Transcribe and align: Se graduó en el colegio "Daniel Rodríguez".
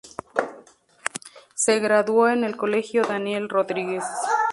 Se 1.53 1.77
graduó 1.79 2.27
en 2.27 2.43
el 2.43 2.57
colegio 2.57 3.03
"Daniel 3.03 3.49
Rodríguez". 3.49 4.03